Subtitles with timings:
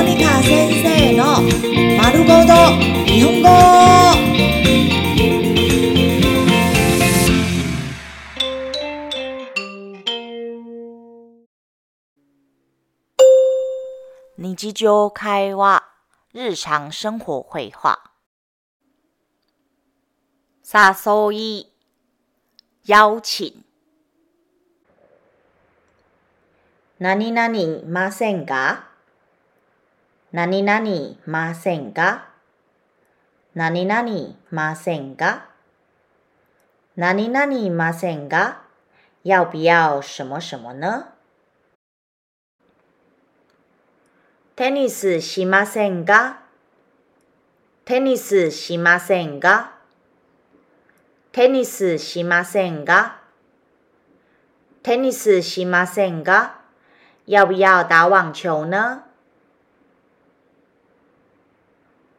[0.00, 1.42] モニカ先生の
[1.98, 2.54] 丸ごと
[3.04, 3.48] 日本語。
[14.38, 15.84] 日常会話、
[16.32, 18.00] 日常生活会話。
[20.64, 21.66] 誘い、
[22.86, 23.52] 邀請。
[26.98, 28.89] 何々ませんか
[30.32, 32.28] 何々ませんか
[33.52, 35.48] 何々ませんか
[36.94, 38.62] 何々ませんか
[39.24, 41.04] 要不要什麼什麼呢？
[44.54, 46.42] テニスしませんか
[47.84, 49.72] テニスしませんか
[51.32, 53.20] テニスしませんか
[54.84, 56.60] テニスしませんか
[57.26, 59.09] 要不要打網球呢？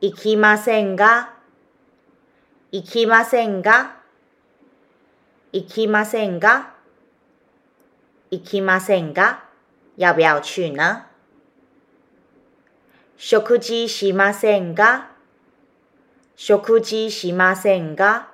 [0.03, 1.35] 行きませんか
[2.71, 3.97] 行きませんか
[5.53, 6.73] 行きませんか
[8.31, 9.43] 行きませんか
[9.97, 11.03] 要不要去呢？
[13.15, 15.11] 食事しませんか
[16.35, 18.31] 食事しませんか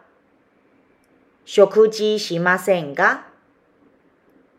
[1.43, 3.27] 食事しませんか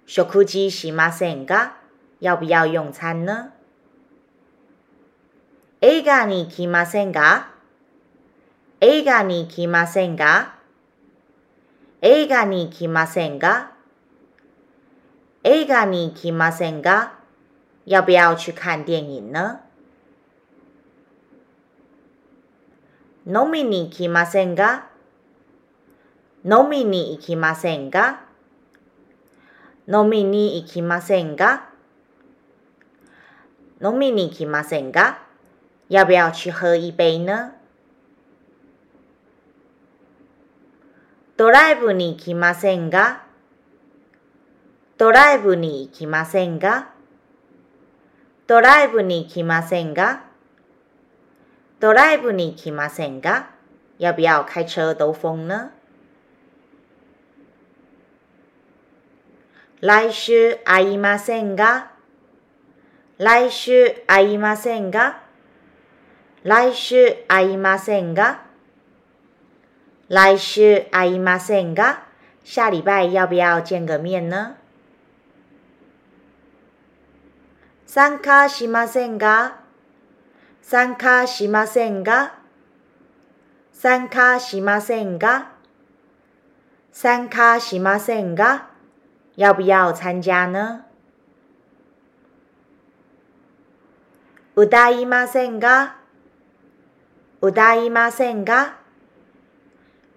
[0.04, 1.78] 食事しませんか
[2.20, 3.57] 要不要用餐呢？
[5.80, 7.52] 映画に来ませんか
[8.80, 10.56] 映画に来ませんか
[12.02, 13.70] 映画に来ませんか
[15.44, 17.14] 映画に来ませんか
[17.86, 19.60] 要不要去看電影呢？
[23.24, 24.88] 飲みに来ませんか
[26.44, 28.24] 飲みに行きませんか
[29.86, 31.68] 飲みに行きませんか
[33.80, 35.27] 飲みに来ませんか
[35.88, 37.52] 要不要去喝一杯呢？
[41.36, 43.22] ドライブに来ませんか？
[44.98, 46.88] ドライブに行きませんか？
[48.46, 50.24] ドライブに来ませんか？
[51.80, 53.50] ドライブに来ませんか？
[53.98, 55.70] 要不要開車兜風呢？
[59.80, 61.92] 来週会いませんが
[63.16, 65.27] 来週会いませんが
[66.48, 68.40] 来週会いませんが？
[70.08, 72.04] 来週会いませんが？
[72.42, 74.54] 下禮拜要不要見個面呢？
[77.84, 79.58] 参加しませんが？
[80.62, 82.38] 参加しませんが？
[83.74, 85.52] 参加しませんが？
[86.90, 88.70] 参加しませんが？
[89.36, 90.86] 要不要参加呢？
[94.56, 95.97] 歌いませんが？
[97.40, 98.78] 歌いませんが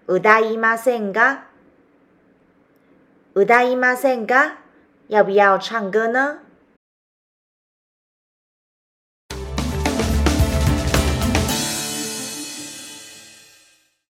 [0.07, 1.45] 歌いませんが
[3.35, 4.57] 歌いませんが
[5.07, 6.50] 要不要唱歌呢？